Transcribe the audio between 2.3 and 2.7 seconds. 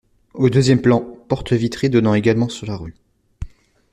sur